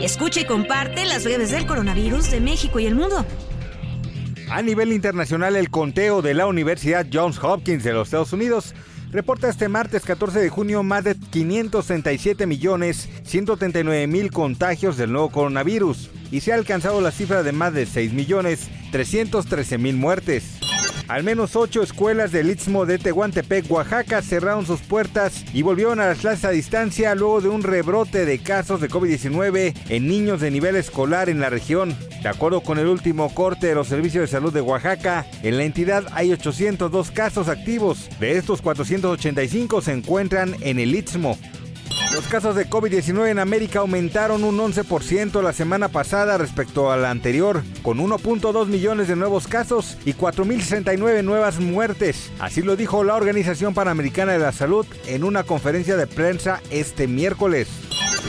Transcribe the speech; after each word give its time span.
Escucha 0.00 0.40
y 0.40 0.44
comparte 0.44 1.04
las 1.06 1.24
breves 1.24 1.50
del 1.50 1.66
coronavirus 1.66 2.30
de 2.30 2.40
México 2.40 2.78
y 2.78 2.86
el 2.86 2.94
mundo. 2.94 3.26
A 4.48 4.62
nivel 4.62 4.92
internacional, 4.92 5.56
el 5.56 5.70
conteo 5.70 6.22
de 6.22 6.34
la 6.34 6.46
Universidad 6.46 7.06
Johns 7.12 7.42
Hopkins 7.42 7.82
de 7.82 7.92
los 7.92 8.06
Estados 8.06 8.32
Unidos 8.32 8.74
reporta 9.10 9.48
este 9.48 9.68
martes 9.68 10.04
14 10.04 10.38
de 10.38 10.50
junio 10.50 10.84
más 10.84 11.02
de 11.02 11.16
537 11.16 12.46
millones 12.46 13.08
139 13.24 14.06
mil 14.06 14.30
contagios 14.30 14.96
del 14.96 15.10
nuevo 15.10 15.30
coronavirus 15.30 16.10
y 16.30 16.40
se 16.40 16.52
ha 16.52 16.54
alcanzado 16.54 17.00
la 17.00 17.10
cifra 17.10 17.42
de 17.42 17.52
más 17.52 17.74
de 17.74 17.84
6 17.84 18.12
millones 18.12 18.70
313 18.92 19.78
mil 19.78 19.96
muertes. 19.96 20.60
Al 21.08 21.24
menos 21.24 21.56
ocho 21.56 21.82
escuelas 21.82 22.32
del 22.32 22.50
Istmo 22.50 22.84
de 22.84 22.98
Tehuantepec, 22.98 23.70
Oaxaca, 23.70 24.20
cerraron 24.20 24.66
sus 24.66 24.80
puertas 24.80 25.42
y 25.54 25.62
volvieron 25.62 26.00
a 26.00 26.06
las 26.06 26.18
clases 26.18 26.44
a 26.44 26.50
distancia 26.50 27.14
luego 27.14 27.40
de 27.40 27.48
un 27.48 27.62
rebrote 27.62 28.26
de 28.26 28.38
casos 28.38 28.82
de 28.82 28.90
COVID-19 28.90 29.74
en 29.88 30.06
niños 30.06 30.42
de 30.42 30.50
nivel 30.50 30.76
escolar 30.76 31.30
en 31.30 31.40
la 31.40 31.48
región. 31.48 31.96
De 32.22 32.28
acuerdo 32.28 32.60
con 32.60 32.78
el 32.78 32.88
último 32.88 33.34
corte 33.34 33.68
de 33.68 33.74
los 33.74 33.88
servicios 33.88 34.20
de 34.20 34.28
salud 34.28 34.52
de 34.52 34.60
Oaxaca, 34.60 35.24
en 35.42 35.56
la 35.56 35.64
entidad 35.64 36.04
hay 36.12 36.30
802 36.30 37.10
casos 37.10 37.48
activos. 37.48 38.10
De 38.20 38.36
estos, 38.36 38.60
485 38.60 39.80
se 39.80 39.92
encuentran 39.92 40.56
en 40.60 40.78
el 40.78 40.94
Istmo. 40.94 41.38
Los 42.18 42.26
casos 42.26 42.56
de 42.56 42.68
COVID-19 42.68 43.28
en 43.28 43.38
América 43.38 43.78
aumentaron 43.78 44.42
un 44.42 44.58
11% 44.58 45.40
la 45.40 45.52
semana 45.52 45.86
pasada 45.86 46.36
respecto 46.36 46.90
a 46.90 46.96
la 46.96 47.12
anterior, 47.12 47.62
con 47.82 47.98
1.2 47.98 48.66
millones 48.66 49.06
de 49.06 49.14
nuevos 49.14 49.46
casos 49.46 49.96
y 50.04 50.14
4.069 50.14 51.22
nuevas 51.22 51.60
muertes. 51.60 52.32
Así 52.40 52.62
lo 52.62 52.74
dijo 52.74 53.04
la 53.04 53.14
Organización 53.14 53.72
Panamericana 53.72 54.32
de 54.32 54.40
la 54.40 54.50
Salud 54.50 54.84
en 55.06 55.22
una 55.22 55.44
conferencia 55.44 55.96
de 55.96 56.08
prensa 56.08 56.60
este 56.70 57.06
miércoles. 57.06 57.68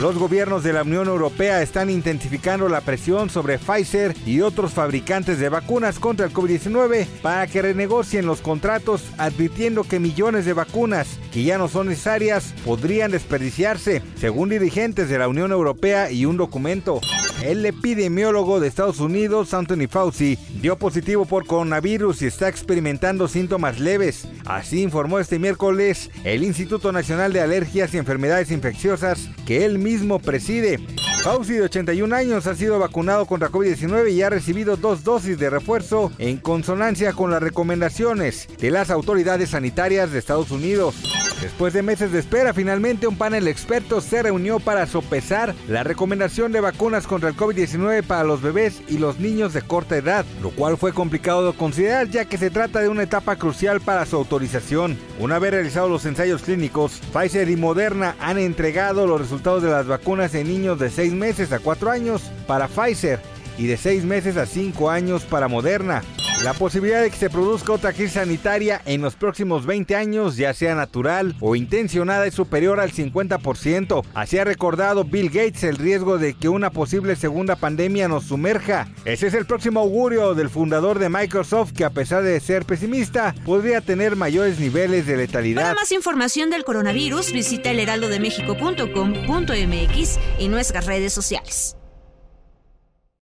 Los 0.00 0.16
gobiernos 0.16 0.64
de 0.64 0.72
la 0.72 0.82
Unión 0.82 1.08
Europea 1.08 1.60
están 1.60 1.90
intensificando 1.90 2.70
la 2.70 2.80
presión 2.80 3.28
sobre 3.28 3.58
Pfizer 3.58 4.16
y 4.24 4.40
otros 4.40 4.72
fabricantes 4.72 5.38
de 5.38 5.50
vacunas 5.50 5.98
contra 5.98 6.24
el 6.24 6.32
COVID-19 6.32 7.06
para 7.20 7.46
que 7.46 7.60
renegocien 7.60 8.24
los 8.24 8.40
contratos 8.40 9.02
advirtiendo 9.18 9.84
que 9.84 10.00
millones 10.00 10.46
de 10.46 10.54
vacunas 10.54 11.18
que 11.34 11.42
ya 11.42 11.58
no 11.58 11.68
son 11.68 11.88
necesarias 11.88 12.54
podrían 12.64 13.10
desperdiciarse, 13.10 14.00
según 14.16 14.48
dirigentes 14.48 15.10
de 15.10 15.18
la 15.18 15.28
Unión 15.28 15.52
Europea 15.52 16.10
y 16.10 16.24
un 16.24 16.38
documento. 16.38 17.02
El 17.42 17.64
epidemiólogo 17.64 18.60
de 18.60 18.68
Estados 18.68 19.00
Unidos, 19.00 19.54
Anthony 19.54 19.88
Fauci, 19.88 20.38
dio 20.60 20.76
positivo 20.76 21.24
por 21.24 21.46
coronavirus 21.46 22.20
y 22.20 22.26
está 22.26 22.48
experimentando 22.48 23.28
síntomas 23.28 23.80
leves. 23.80 24.28
Así 24.44 24.82
informó 24.82 25.18
este 25.18 25.38
miércoles 25.38 26.10
el 26.24 26.44
Instituto 26.44 26.92
Nacional 26.92 27.32
de 27.32 27.40
Alergias 27.40 27.94
y 27.94 27.98
Enfermedades 27.98 28.50
Infecciosas 28.50 29.30
que 29.46 29.64
él 29.64 29.78
mismo 29.78 30.18
preside. 30.18 30.80
Fauci, 31.22 31.54
de 31.54 31.62
81 31.62 32.14
años, 32.14 32.46
ha 32.46 32.54
sido 32.54 32.78
vacunado 32.78 33.24
contra 33.24 33.48
COVID-19 33.48 34.12
y 34.12 34.22
ha 34.22 34.30
recibido 34.30 34.76
dos 34.76 35.02
dosis 35.02 35.38
de 35.38 35.48
refuerzo 35.48 36.12
en 36.18 36.36
consonancia 36.36 37.14
con 37.14 37.30
las 37.30 37.42
recomendaciones 37.42 38.48
de 38.58 38.70
las 38.70 38.90
autoridades 38.90 39.50
sanitarias 39.50 40.12
de 40.12 40.18
Estados 40.18 40.50
Unidos. 40.50 40.94
Después 41.40 41.72
de 41.72 41.82
meses 41.82 42.12
de 42.12 42.18
espera, 42.18 42.52
finalmente 42.52 43.06
un 43.06 43.16
panel 43.16 43.46
de 43.46 43.50
expertos 43.50 44.04
se 44.04 44.22
reunió 44.22 44.60
para 44.60 44.86
sopesar 44.86 45.54
la 45.68 45.82
recomendación 45.82 46.52
de 46.52 46.60
vacunas 46.60 47.06
contra 47.06 47.30
el 47.30 47.36
COVID-19 47.36 48.02
para 48.02 48.24
los 48.24 48.42
bebés 48.42 48.82
y 48.88 48.98
los 48.98 49.18
niños 49.20 49.54
de 49.54 49.62
corta 49.62 49.96
edad, 49.96 50.26
lo 50.42 50.50
cual 50.50 50.76
fue 50.76 50.92
complicado 50.92 51.50
de 51.50 51.56
considerar 51.56 52.08
ya 52.10 52.26
que 52.26 52.36
se 52.36 52.50
trata 52.50 52.80
de 52.80 52.90
una 52.90 53.04
etapa 53.04 53.36
crucial 53.36 53.80
para 53.80 54.04
su 54.04 54.16
autorización. 54.16 54.98
Una 55.18 55.38
vez 55.38 55.52
realizados 55.52 55.90
los 55.90 56.04
ensayos 56.04 56.42
clínicos, 56.42 57.00
Pfizer 57.12 57.48
y 57.48 57.56
Moderna 57.56 58.16
han 58.20 58.38
entregado 58.38 59.06
los 59.06 59.18
resultados 59.18 59.62
de 59.62 59.70
las 59.70 59.86
vacunas 59.86 60.34
en 60.34 60.46
niños 60.46 60.78
de 60.78 60.90
6 60.90 61.14
meses 61.14 61.52
a 61.52 61.58
4 61.58 61.90
años 61.90 62.30
para 62.46 62.68
Pfizer 62.68 63.18
y 63.56 63.66
de 63.66 63.78
6 63.78 64.04
meses 64.04 64.36
a 64.36 64.44
5 64.44 64.90
años 64.90 65.24
para 65.24 65.48
Moderna. 65.48 66.02
La 66.42 66.54
posibilidad 66.54 67.02
de 67.02 67.10
que 67.10 67.18
se 67.18 67.28
produzca 67.28 67.74
otra 67.74 67.92
crisis 67.92 68.14
sanitaria 68.14 68.80
en 68.86 69.02
los 69.02 69.14
próximos 69.14 69.66
20 69.66 69.94
años, 69.94 70.38
ya 70.38 70.54
sea 70.54 70.74
natural 70.74 71.36
o 71.38 71.54
intencionada, 71.54 72.26
es 72.26 72.32
superior 72.32 72.80
al 72.80 72.92
50%. 72.92 74.02
Así 74.14 74.38
ha 74.38 74.44
recordado 74.44 75.04
Bill 75.04 75.28
Gates 75.28 75.64
el 75.64 75.76
riesgo 75.76 76.16
de 76.16 76.32
que 76.32 76.48
una 76.48 76.70
posible 76.70 77.14
segunda 77.16 77.56
pandemia 77.56 78.08
nos 78.08 78.24
sumerja. 78.24 78.88
Ese 79.04 79.26
es 79.26 79.34
el 79.34 79.44
próximo 79.44 79.80
augurio 79.80 80.34
del 80.34 80.48
fundador 80.48 80.98
de 80.98 81.10
Microsoft 81.10 81.72
que 81.72 81.84
a 81.84 81.90
pesar 81.90 82.22
de 82.22 82.40
ser 82.40 82.64
pesimista, 82.64 83.34
podría 83.44 83.82
tener 83.82 84.16
mayores 84.16 84.58
niveles 84.58 85.04
de 85.04 85.18
letalidad. 85.18 85.60
Para 85.60 85.74
más 85.74 85.92
información 85.92 86.48
del 86.48 86.64
coronavirus, 86.64 87.32
visita 87.32 87.70
elheraldodemexico.com.mx 87.70 90.18
y 90.38 90.48
nuestras 90.48 90.86
redes 90.86 91.12
sociales. 91.12 91.76